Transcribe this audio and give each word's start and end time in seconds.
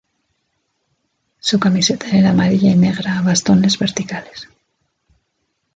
Su 1.39 1.59
camiseta 1.59 2.09
era 2.09 2.31
amarilla 2.31 2.71
y 2.71 2.75
negra 2.75 3.19
a 3.19 3.21
bastones 3.21 3.77
verticales. 3.77 4.47